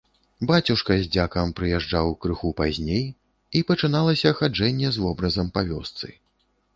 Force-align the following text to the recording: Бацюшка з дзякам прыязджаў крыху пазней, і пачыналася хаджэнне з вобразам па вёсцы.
Бацюшка 0.51 0.95
з 1.01 1.09
дзякам 1.15 1.51
прыязджаў 1.59 2.09
крыху 2.25 2.49
пазней, 2.61 3.05
і 3.59 3.61
пачыналася 3.73 4.31
хаджэнне 4.39 4.87
з 4.97 5.05
вобразам 5.05 5.53
па 5.59 5.65
вёсцы. 5.69 6.07